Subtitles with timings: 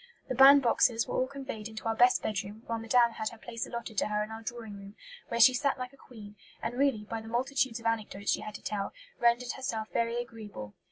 [0.29, 3.67] The band boxes were all conveyed into our best bedroom, while Madame had her place
[3.67, 4.95] allotted to her in our drawing room,
[5.27, 8.55] where she sat like a queen, and really, by the multitudes of anecdotes she had
[8.55, 10.73] to tell, rendered herself very agreeable.